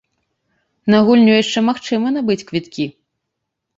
На 0.93 0.97
гульню 1.09 1.33
яшчэ 1.43 1.59
магчыма 1.69 2.07
набыць 2.17 2.41
квіткі. 2.51 2.85